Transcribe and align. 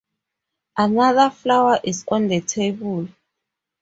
Another 0.77 1.29
flower 1.29 1.79
is 1.83 2.03
on 2.07 2.27
the 2.27 2.41
table. 2.41 3.07